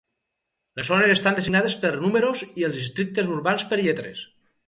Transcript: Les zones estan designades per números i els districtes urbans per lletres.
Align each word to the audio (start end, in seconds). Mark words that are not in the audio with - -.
Les 0.79 0.87
zones 0.91 1.11
estan 1.15 1.35
designades 1.39 1.75
per 1.83 1.91
números 2.07 2.43
i 2.61 2.67
els 2.69 2.79
districtes 2.81 3.31
urbans 3.35 3.67
per 3.73 3.83
lletres. 3.83 4.27